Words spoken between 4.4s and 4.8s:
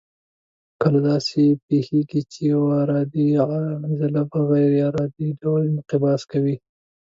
غیر